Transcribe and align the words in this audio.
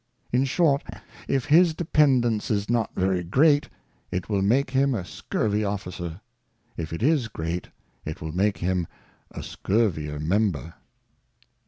In 0.33 0.45
short, 0.45 0.81
if 1.27 1.45
his 1.45 1.75
dependance 1.75 2.49
is 2.49 2.71
not 2.71 2.89
very 2.95 3.21
great, 3.23 3.69
it 4.09 4.29
will 4.29 4.41
make 4.41 4.71
him 4.71 4.95
a 4.95 5.05
scurvy 5.05 5.63
Officer; 5.63 6.21
if 6.75 6.91
it 6.91 7.03
is 7.03 7.27
great, 7.27 7.69
it 8.03 8.19
will 8.19 8.31
make 8.31 8.57
him 8.57 8.87
a 9.29 9.43
scurvier 9.43 10.17
Member. 10.19 10.73